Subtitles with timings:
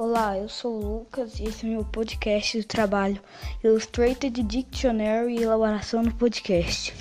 [0.00, 3.20] Olá, eu sou o Lucas e esse é o meu podcast do trabalho
[3.64, 6.94] Illustrated Dictionary e elaboração do podcast.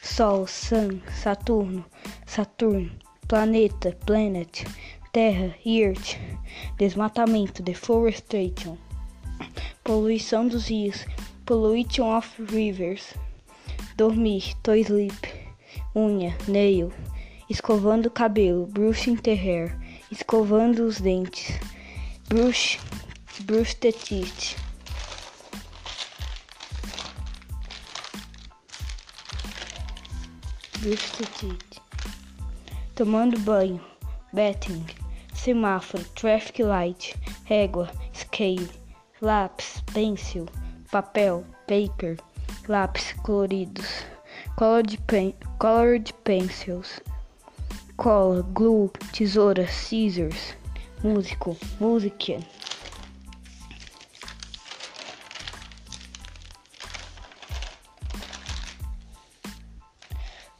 [0.00, 1.84] Sol, Sun, Saturno,
[2.26, 2.90] Saturno,
[3.28, 4.64] Planeta, Planet,
[5.12, 6.16] Terra, Earth,
[6.78, 8.78] Desmatamento, Deforestation,
[9.84, 11.04] Poluição dos rios,
[11.44, 13.12] Pollution of Rivers,
[13.98, 15.28] Dormir, To Sleep,
[15.94, 16.90] Unha, Nail,
[17.50, 21.58] Escovando o cabelo, Brushing the hair escovando os dentes.
[22.28, 22.78] Brush,
[23.40, 24.56] brush the teeth.
[30.80, 31.80] Brush the teeth.
[32.94, 33.80] Tomando banho.
[34.32, 34.86] Bathing.
[35.34, 36.04] Semáforo.
[36.14, 37.14] Traffic light.
[37.48, 37.90] Régua.
[38.12, 38.68] Scale.
[39.20, 39.82] Lápis.
[39.92, 40.46] Pencil.
[40.90, 41.44] Papel.
[41.66, 42.16] Paper.
[42.68, 44.04] Lápis coloridos.
[44.56, 47.00] Colored, pen colored pencils
[47.96, 50.54] cola, glue, tesoura, scissors,
[51.02, 52.38] músico, música.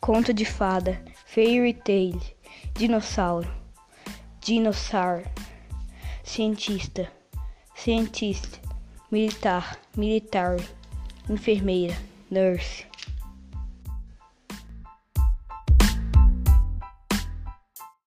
[0.00, 2.20] Conto de fada, fairy tale,
[2.74, 3.48] dinossauro,
[4.40, 5.24] dinossauro,
[6.22, 7.10] cientista,
[7.74, 8.60] cientista,
[9.10, 10.56] militar, militar,
[11.28, 11.96] enfermeira,
[12.30, 12.84] nurse.